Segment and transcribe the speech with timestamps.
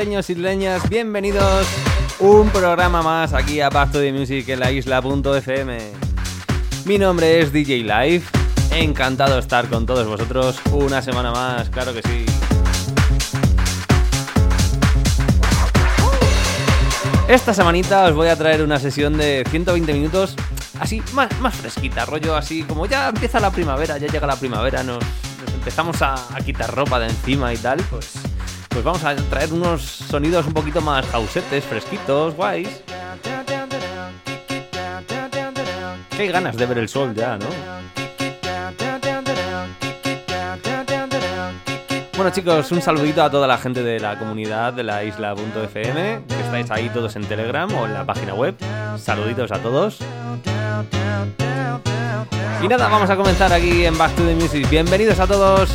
[0.00, 0.88] isleños, isleñas.
[0.88, 1.66] Bienvenidos
[2.20, 5.78] un programa más aquí a Pacto de Music en la isla.fm.
[6.86, 8.22] Mi nombre es DJ Live.
[8.72, 12.24] Encantado de estar con todos vosotros una semana más, claro que sí.
[17.28, 20.34] Esta semanita os voy a traer una sesión de 120 minutos
[20.80, 25.04] así más, fresquita, rollo así como ya empieza la primavera, ya llega la primavera, nos,
[25.52, 28.19] empezamos a, a quitar ropa de encima y tal, pues
[28.70, 32.82] pues vamos a traer unos sonidos un poquito más hausetes, fresquitos, guays.
[36.16, 37.46] Qué ganas de ver el sol ya, ¿no?
[42.16, 46.40] Bueno chicos, un saludito a toda la gente de la comunidad de la isla.fm, que
[46.40, 48.54] estáis ahí todos en Telegram o en la página web.
[48.98, 49.98] Saluditos a todos.
[52.62, 54.68] Y nada, vamos a comenzar aquí en Back to the Music.
[54.68, 55.70] Bienvenidos a todos.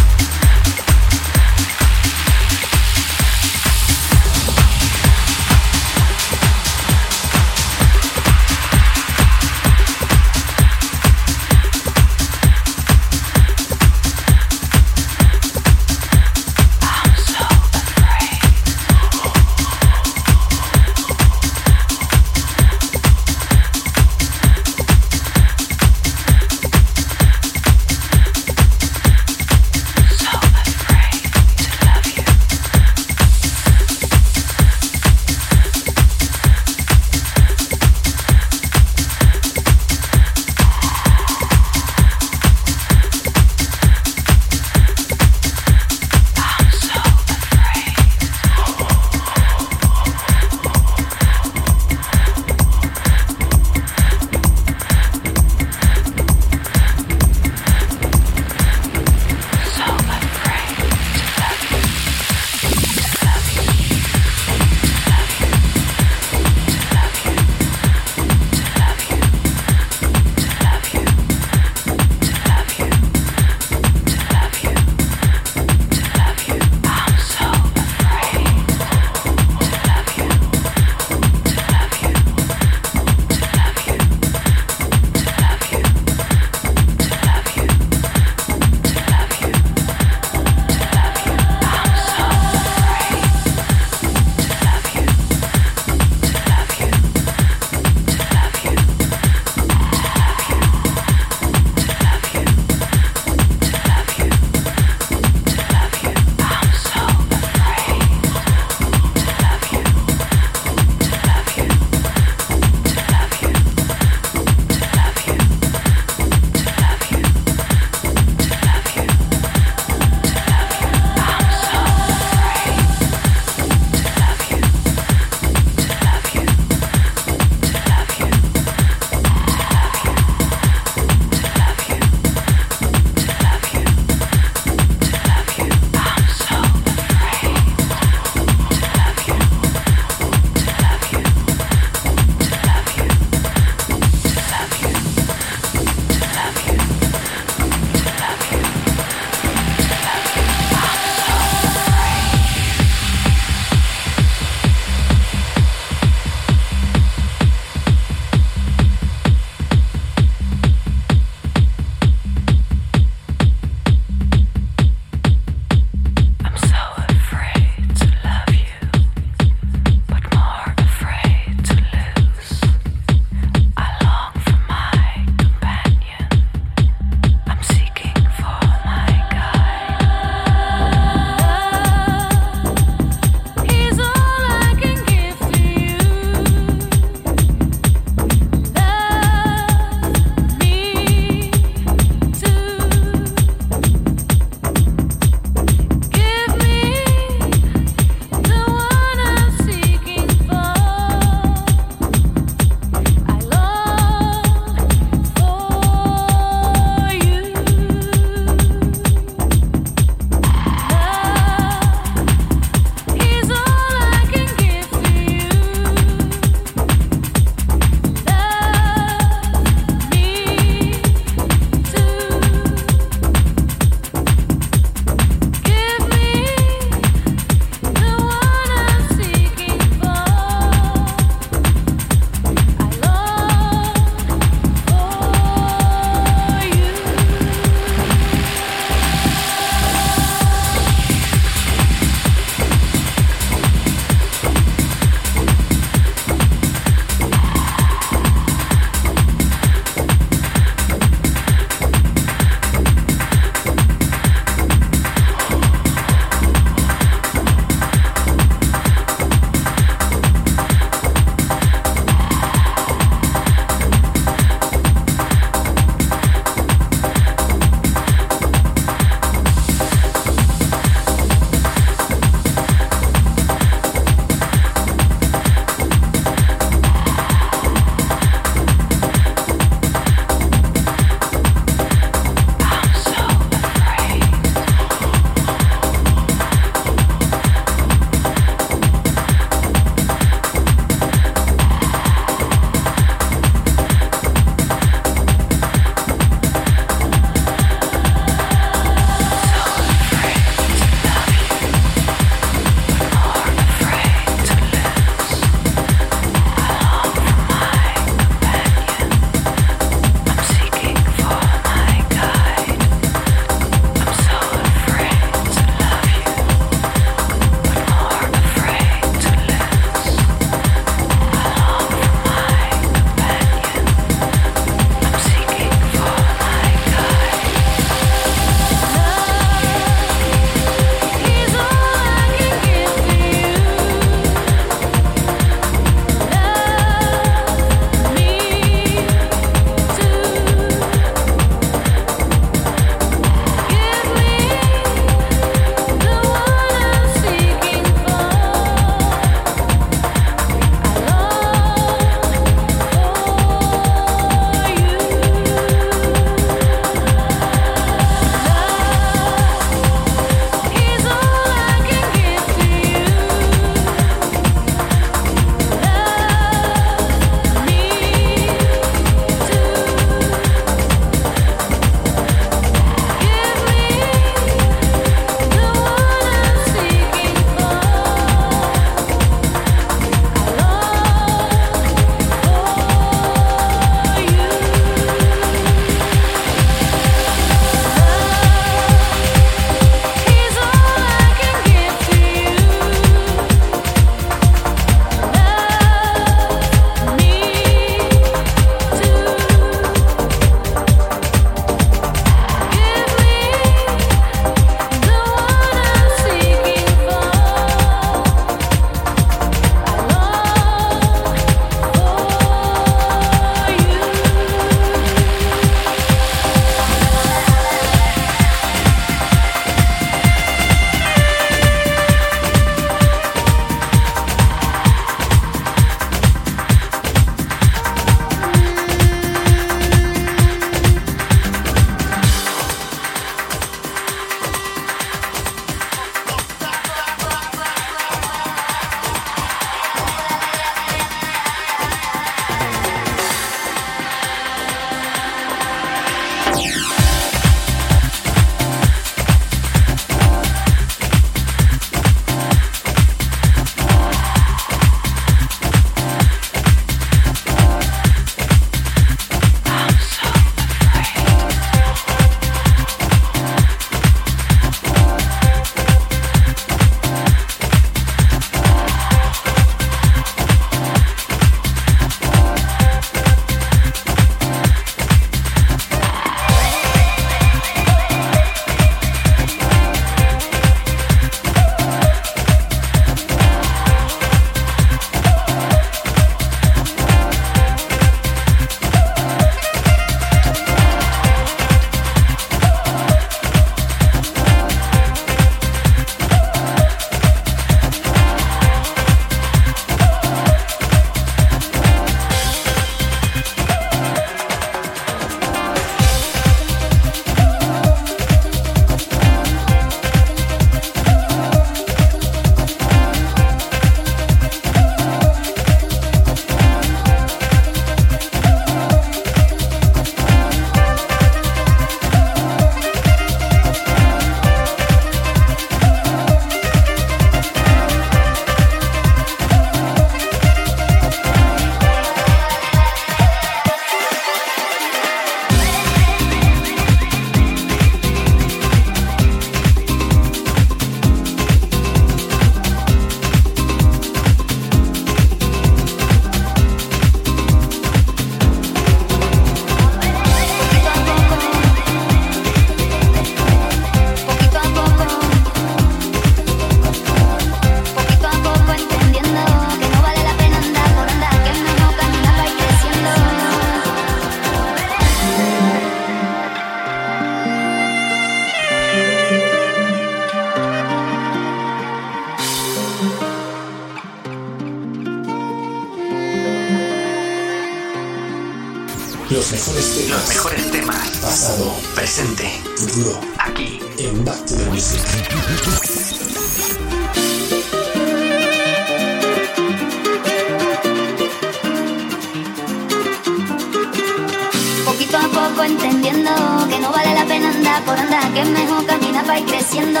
[598.34, 600.00] Que mejor caminar para ir creciendo.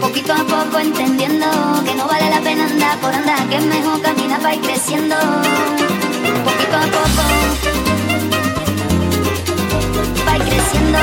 [0.00, 1.46] Poquito a poco entendiendo
[1.84, 5.16] que no vale la pena andar por andar, que mejor caminar para ir creciendo.
[6.44, 7.22] Poquito a poco
[10.36, 10.98] ir creciendo.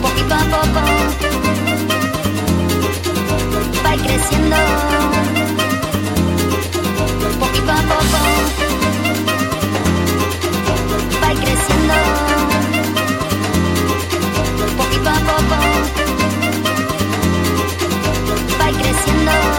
[0.00, 0.80] Poquito a poco
[3.94, 4.56] ir creciendo.
[7.40, 8.61] Poquito a poco
[19.04, 19.51] va creciendo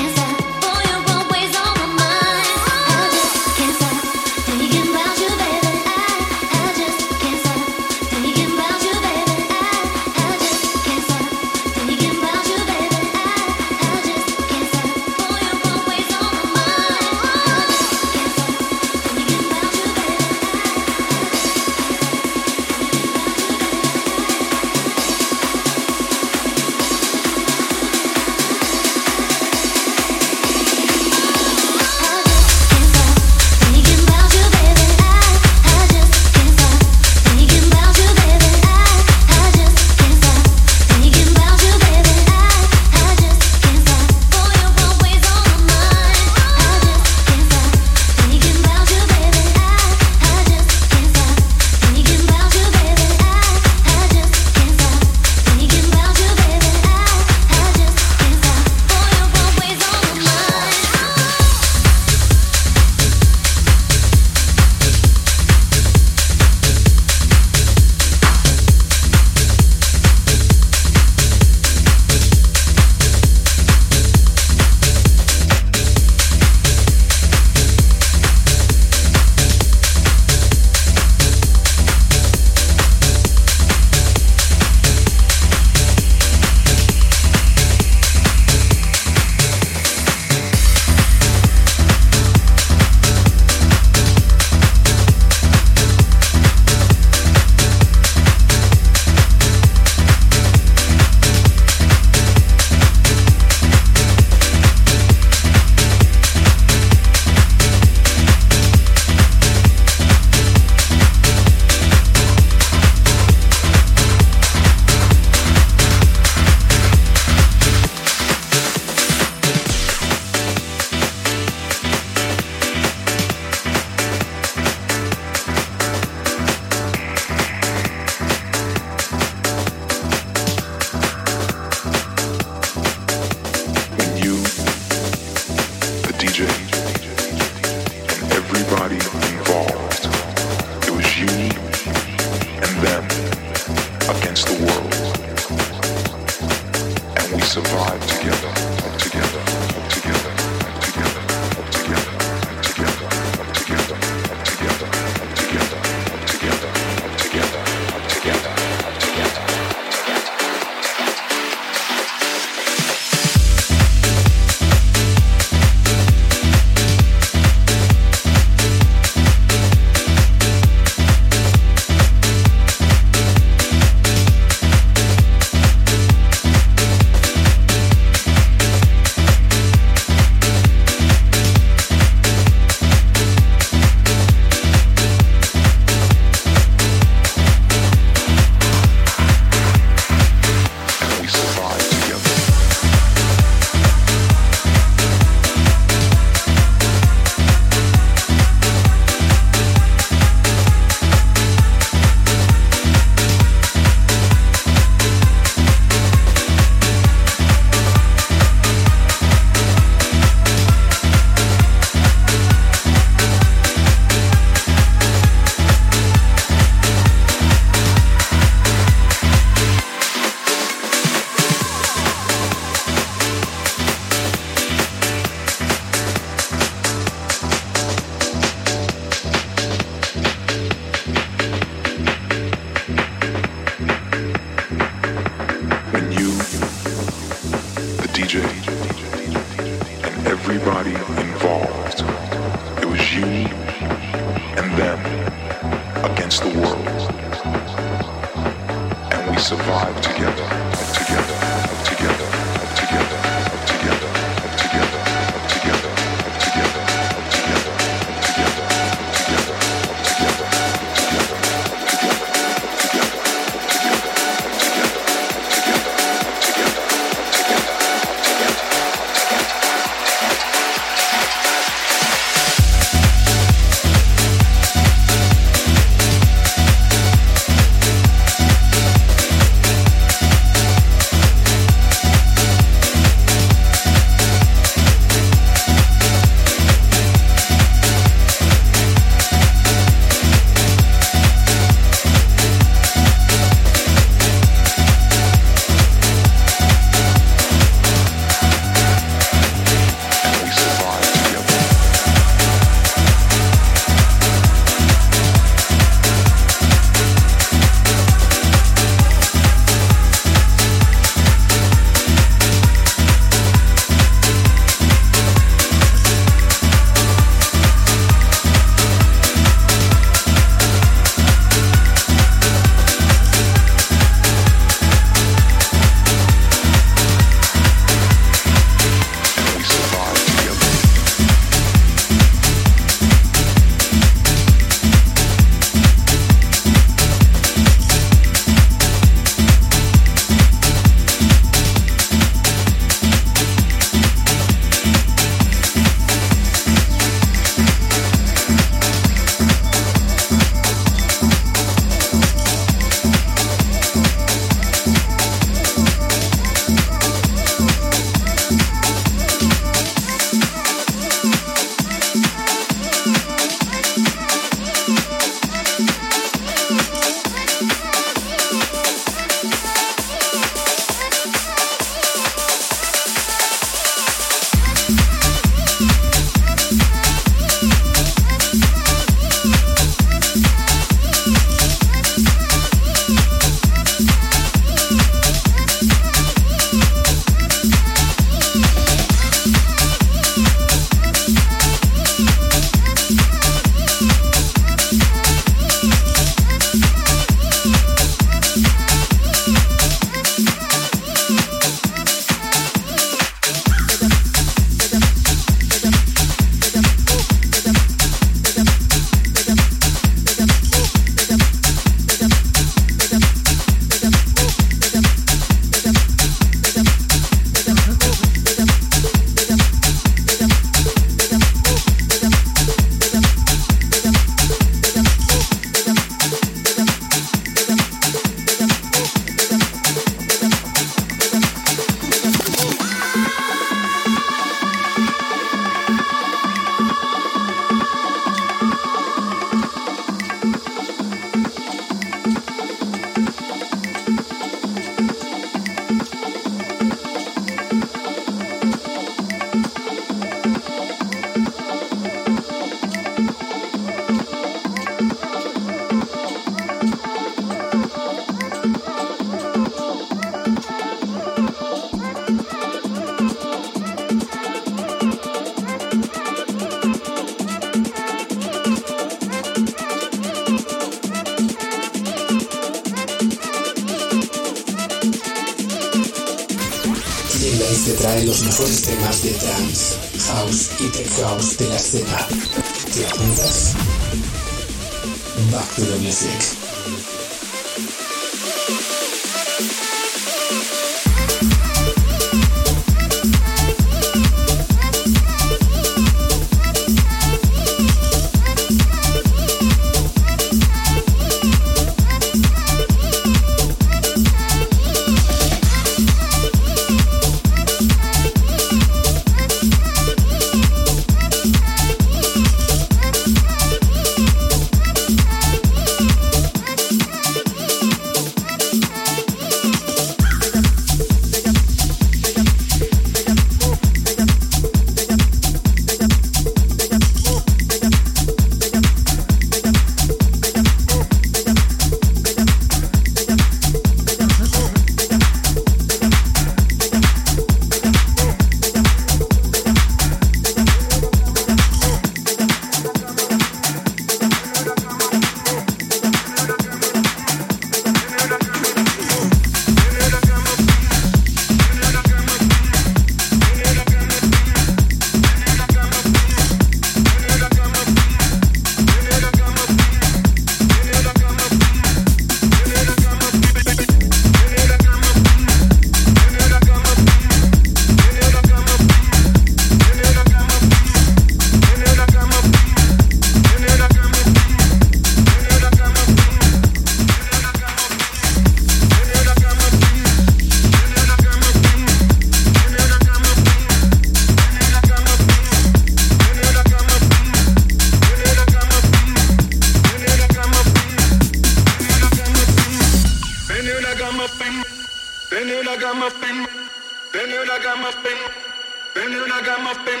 [599.54, 600.00] gama spin,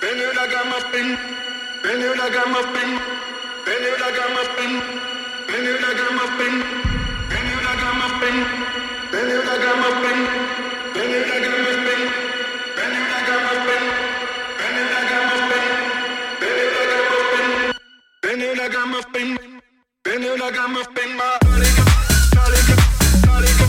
[0.00, 1.08] bend you like I'm a spin,
[1.82, 2.90] bend you like I'm a spin,
[3.66, 4.72] bend you like I'm a spin,
[5.48, 6.54] bend you like I'm a spin,
[7.30, 8.36] bend you like I'm a spin,
[9.10, 10.18] bend you like I'm a spin,
[10.94, 12.02] bend you like I'm spin,
[12.38, 13.82] bend you like I'm spin,
[14.58, 15.64] bend you like I'm spin,
[16.38, 17.46] bend you like I'm spin,
[18.22, 19.28] bend you like I'm spin,
[20.04, 21.70] bend you like I'm spin, my body,
[22.36, 22.60] body,
[23.26, 23.67] body.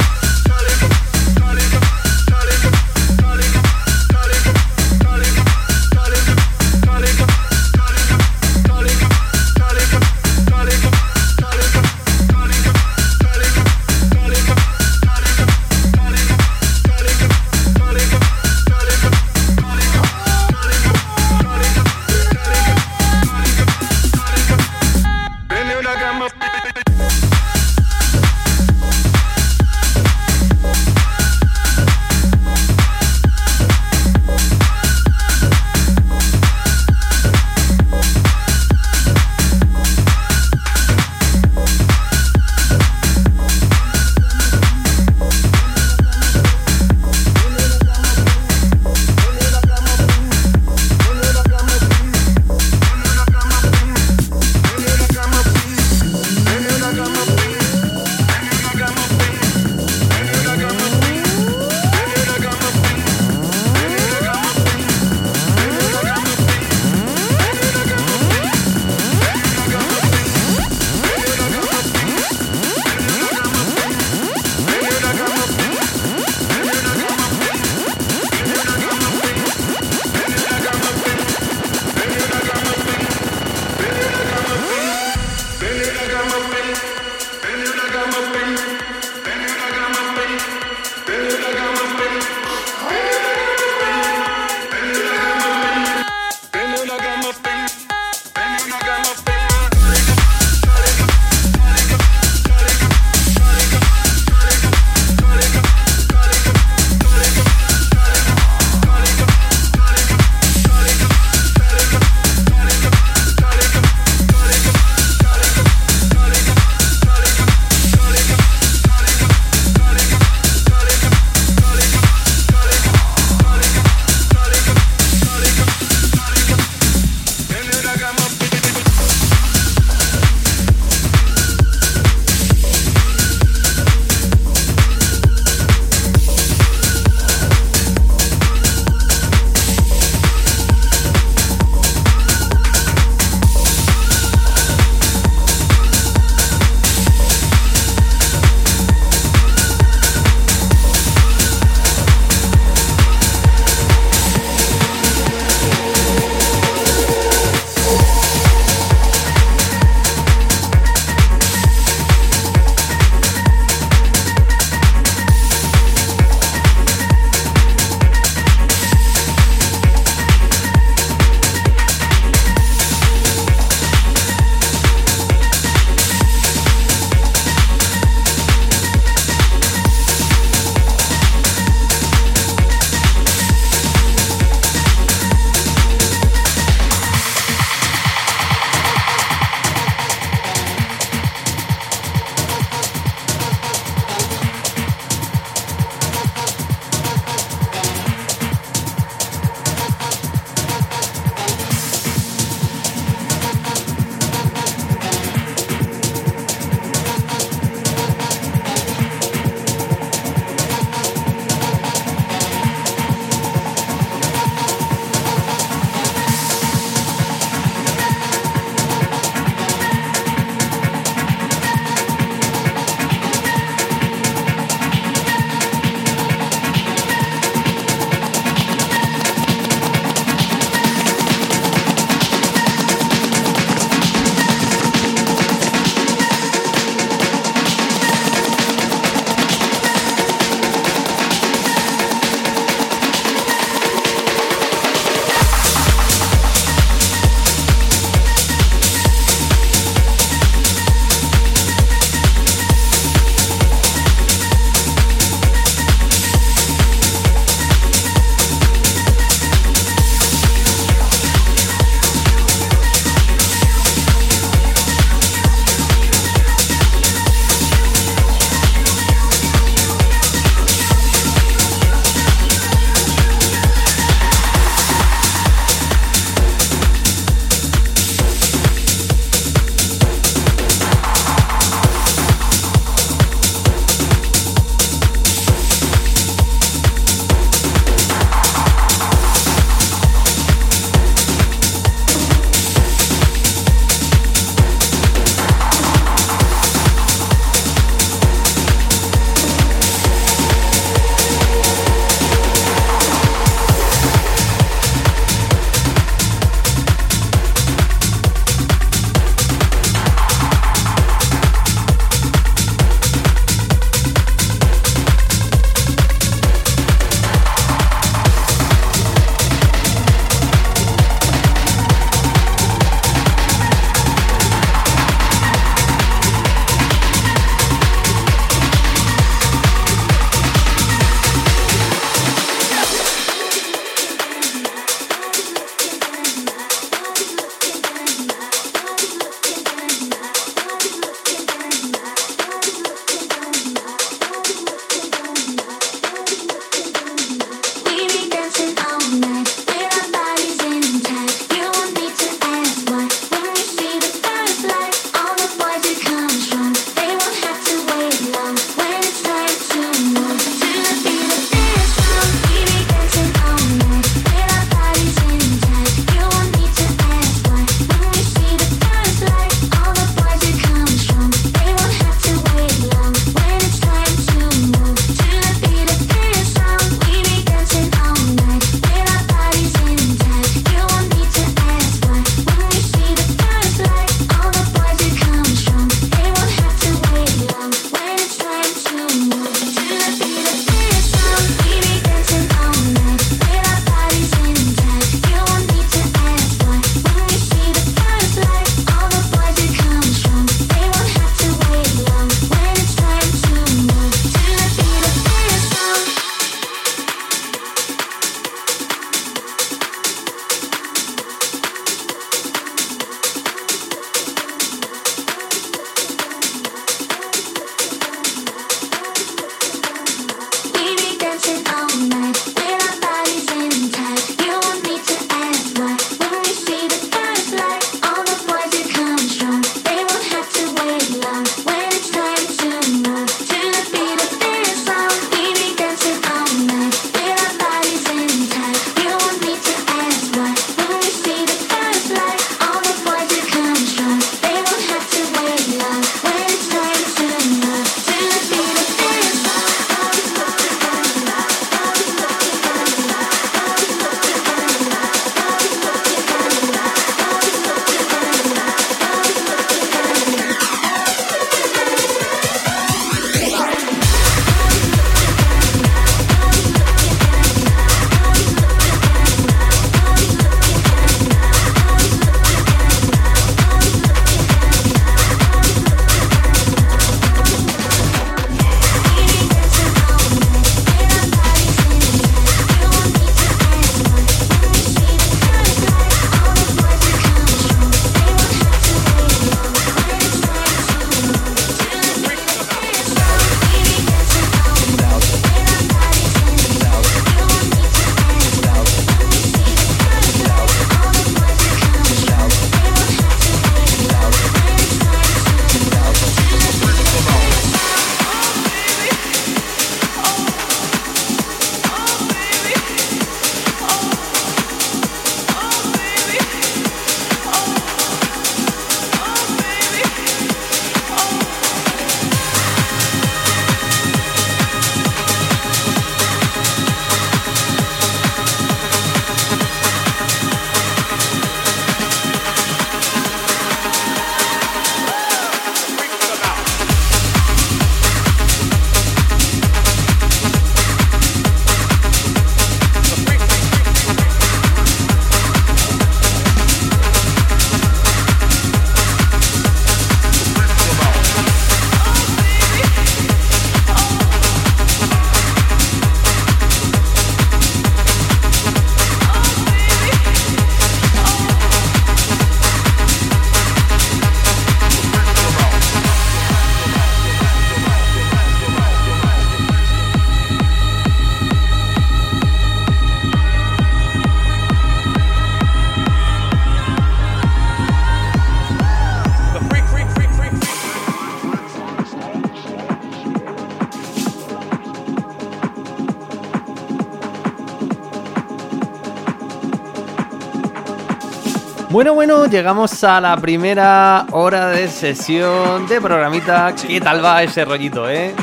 [591.99, 596.73] Bueno, bueno, llegamos a la primera hora de sesión de programita.
[596.73, 598.33] ¿Qué tal va ese rollito, eh?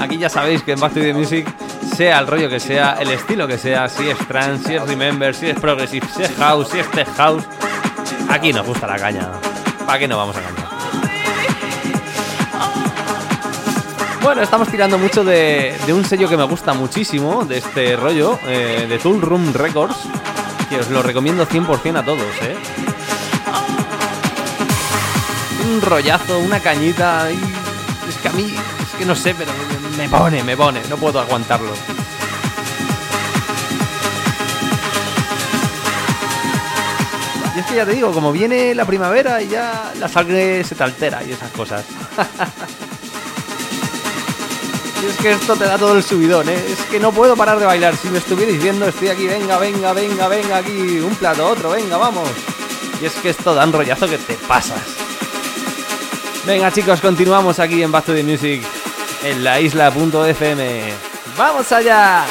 [0.00, 1.46] Aquí ya sabéis que en Back Music,
[1.94, 5.32] sea el rollo que sea, el estilo que sea, si es trance, si es remember,
[5.32, 7.44] si es progressive, si es house, si es tech house,
[8.28, 9.28] aquí nos gusta la caña.
[9.86, 10.64] ¿Para qué nos vamos a engañar?
[14.22, 18.40] Bueno, estamos tirando mucho de, de un sello que me gusta muchísimo, de este rollo,
[18.44, 20.08] eh, de Tool Room Records,
[20.76, 22.56] os lo recomiendo 100% a todos, ¿eh?
[25.64, 27.38] Un rollazo, una cañita, y
[28.08, 29.52] es que a mí, es que no sé, pero
[29.96, 31.72] me pone, me pone, no puedo aguantarlo.
[37.56, 40.74] Y es que ya te digo, como viene la primavera y ya la sangre se
[40.74, 41.84] te altera y esas cosas.
[45.02, 46.64] Y es que esto te da todo el subidón, ¿eh?
[46.68, 47.96] Es que no puedo parar de bailar.
[47.96, 51.96] Si me estuvierais viendo, estoy aquí, venga, venga, venga, venga, aquí, un plato, otro, venga,
[51.96, 52.28] vamos.
[53.00, 54.82] Y es que esto da un rollazo que te pasas.
[56.46, 58.62] Venga, chicos, continuamos aquí en Back to Music,
[59.22, 60.92] en la isla.fm.
[61.36, 62.24] ¡Vamos allá!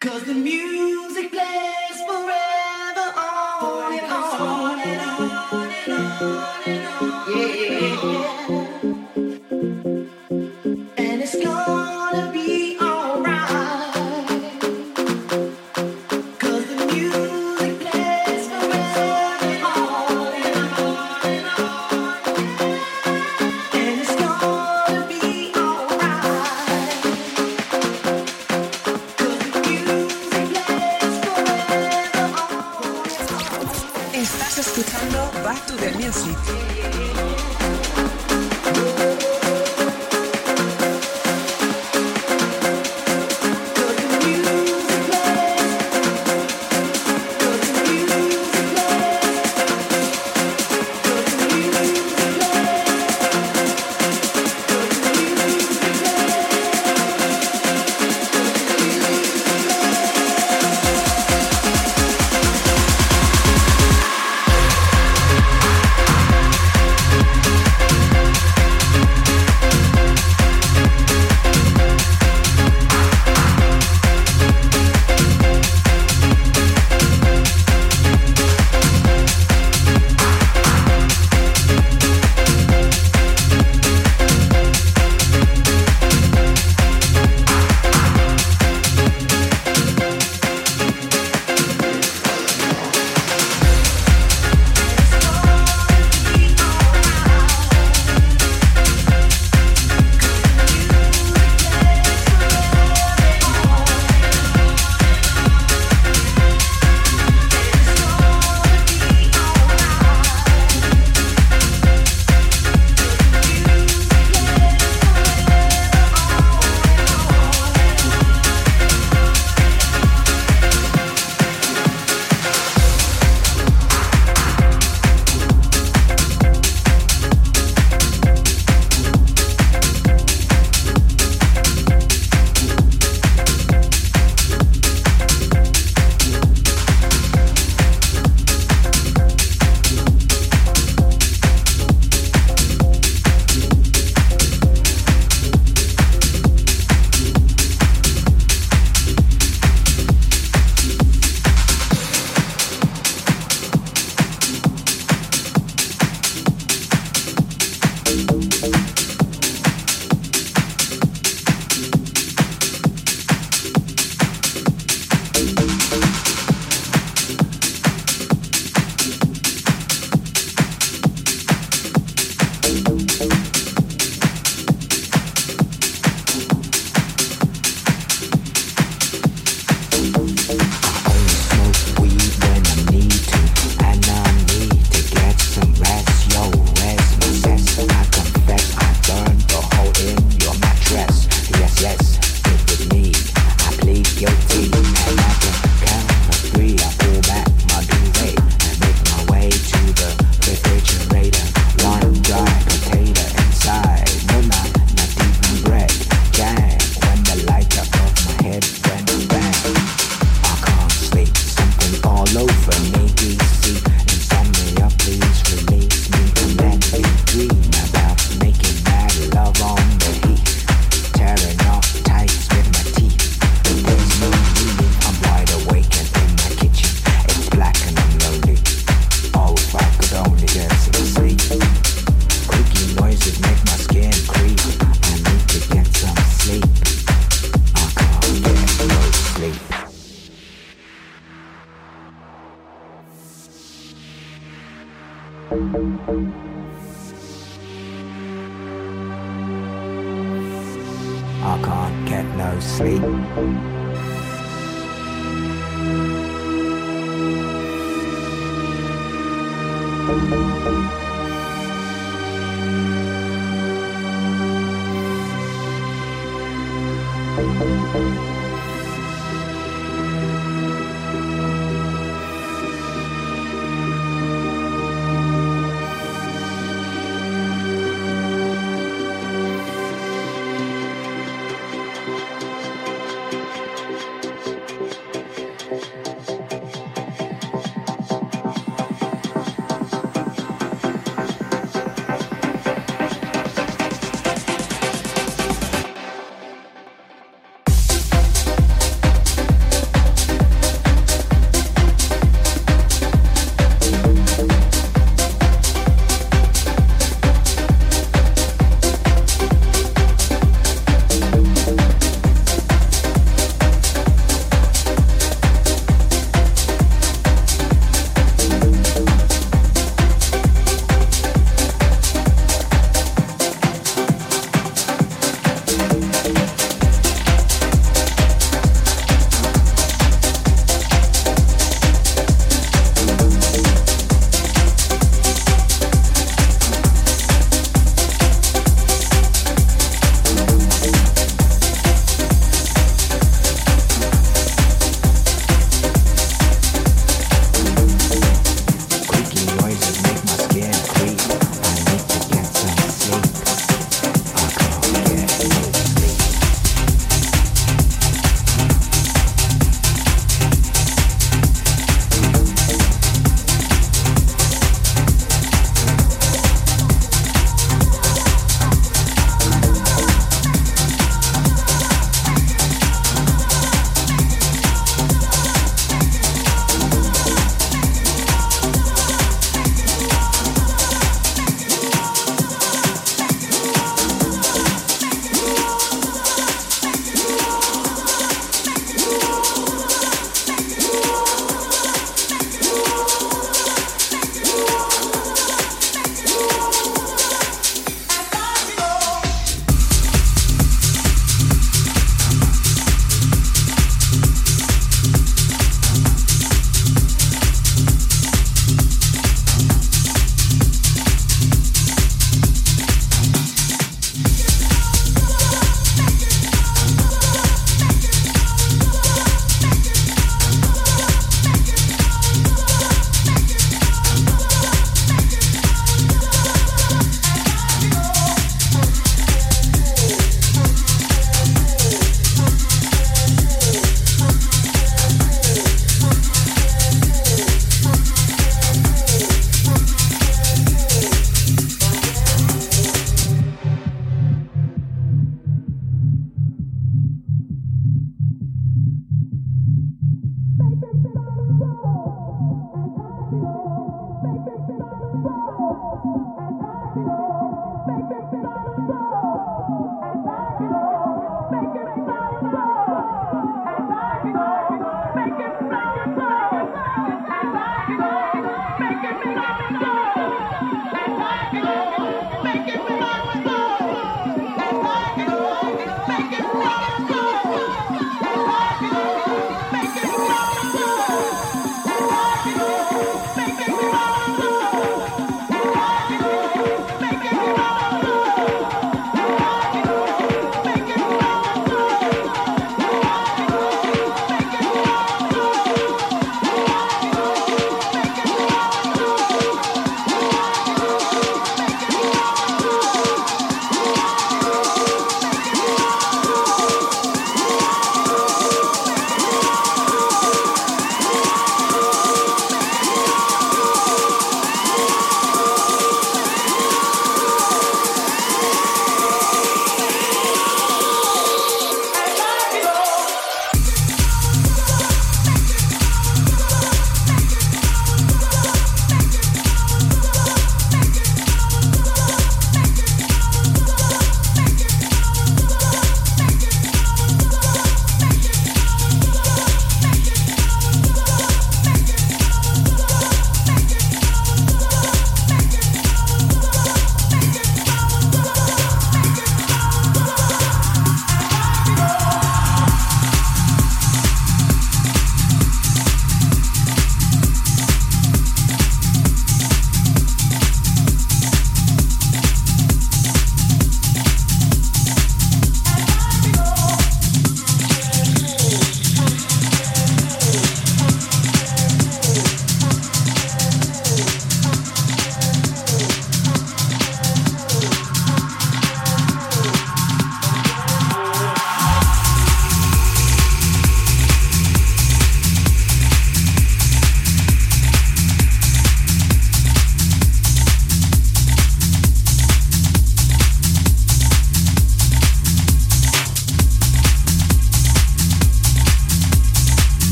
[0.00, 6.62] Cause the music plays forever on and on and on and on and on.
[6.68, 7.38] And on.
[7.40, 8.67] Yeah, yeah, yeah.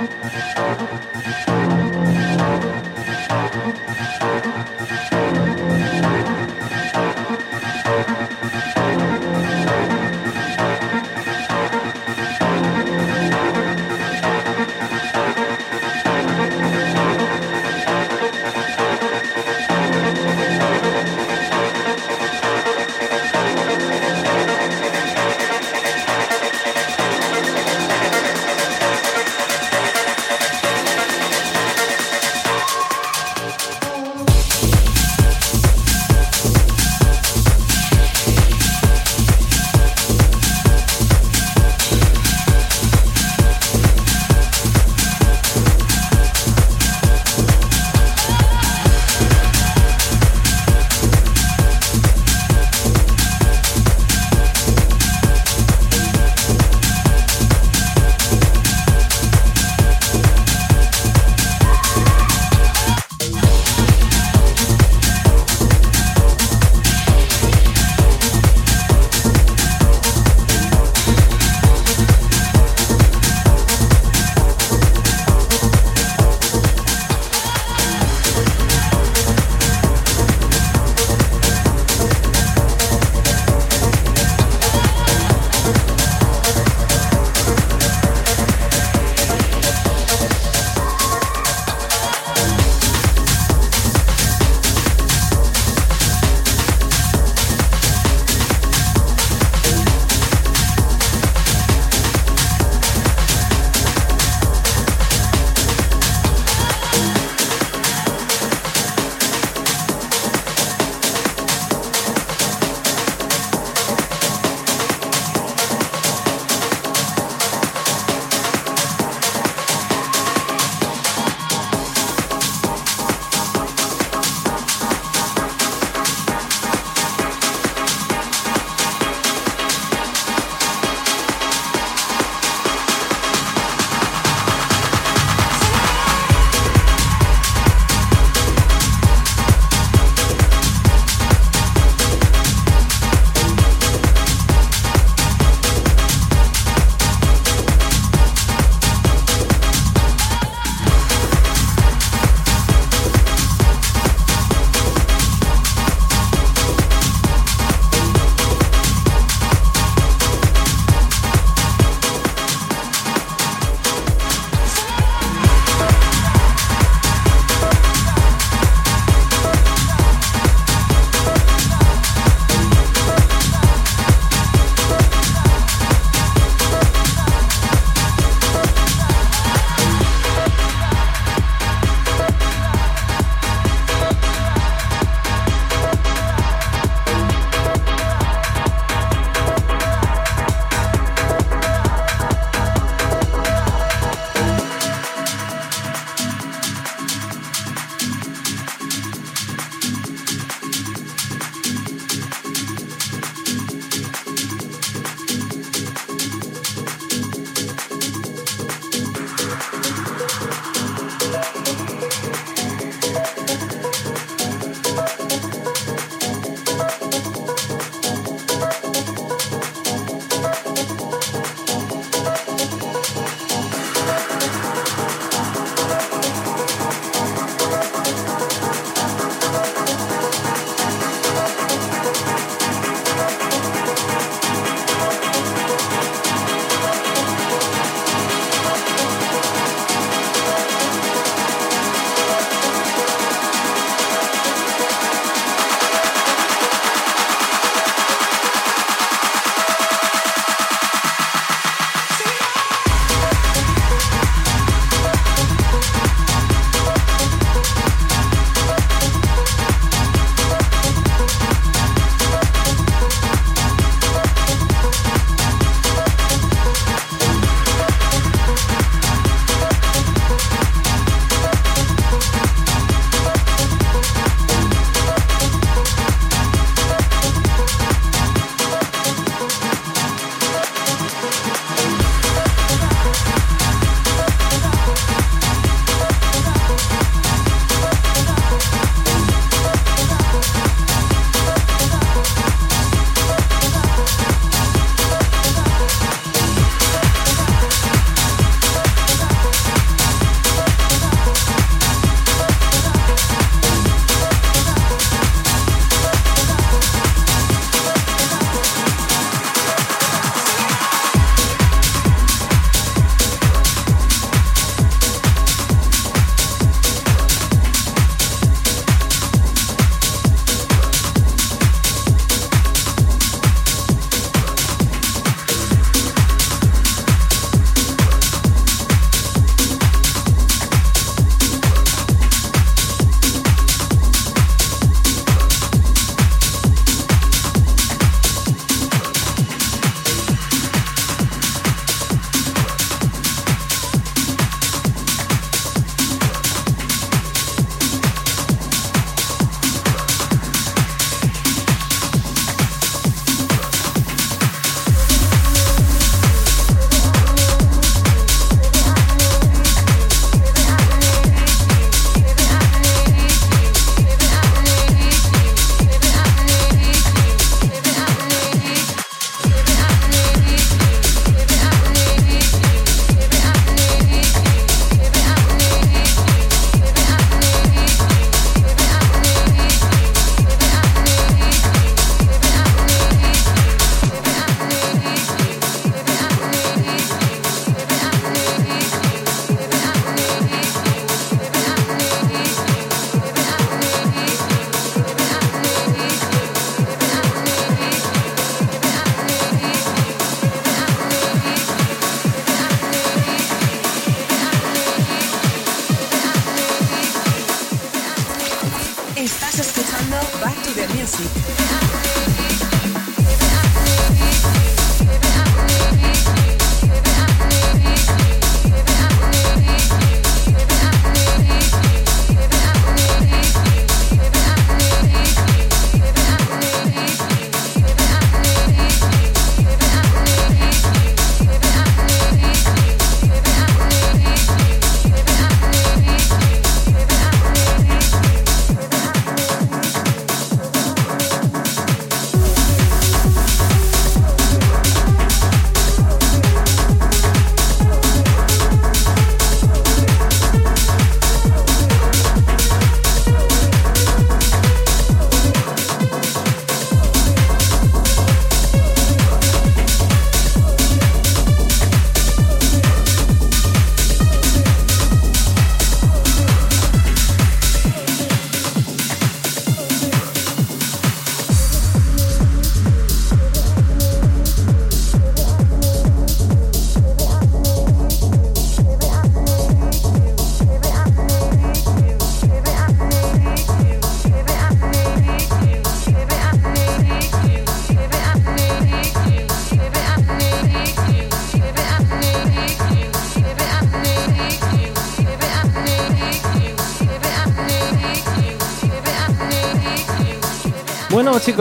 [0.00, 1.89] フフフフフ。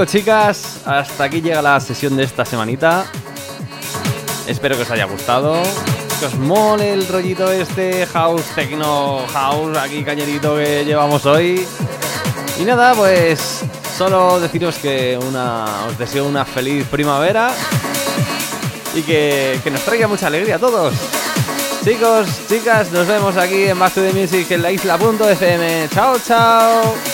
[0.06, 3.06] Chicas, hasta aquí llega la sesión de esta semanita.
[4.48, 5.62] Espero que os haya gustado.
[6.20, 11.66] Que os mole el rollito este house, techno house, aquí cañerito que llevamos hoy.
[12.60, 13.62] Y nada, pues
[13.98, 17.52] solo deciros que una, os deseo una feliz primavera
[18.96, 20.94] y que, que nos traiga mucha alegría a todos.
[21.84, 25.90] Chicos, chicas, nos vemos aquí en Back to the Music en la isla.fm.
[25.90, 27.09] Chao, chao.